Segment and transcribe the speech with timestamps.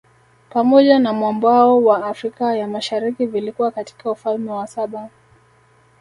[0.49, 5.09] Pamoja na mwambao wa Afrika ya Mashariki vilikuwa katika Ufalme wa saba